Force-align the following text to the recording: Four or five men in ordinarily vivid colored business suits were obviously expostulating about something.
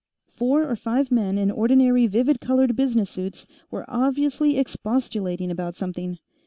Four 0.33 0.67
or 0.67 0.75
five 0.75 1.11
men 1.11 1.37
in 1.37 1.51
ordinarily 1.51 2.07
vivid 2.07 2.39
colored 2.41 2.75
business 2.75 3.07
suits 3.11 3.45
were 3.69 3.85
obviously 3.87 4.57
expostulating 4.57 5.51
about 5.51 5.75
something. 5.75 6.17